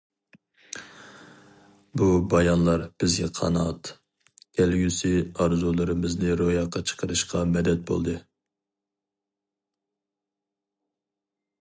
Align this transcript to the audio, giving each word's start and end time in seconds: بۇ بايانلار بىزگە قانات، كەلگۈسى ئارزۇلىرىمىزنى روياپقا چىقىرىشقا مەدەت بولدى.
بۇ 2.01 2.07
بايانلار 2.33 2.85
بىزگە 3.03 3.27
قانات، 3.39 3.91
كەلگۈسى 4.61 5.11
ئارزۇلىرىمىزنى 5.45 6.39
روياپقا 6.43 6.83
چىقىرىشقا 6.93 7.45
مەدەت 7.57 7.87
بولدى. 7.91 8.19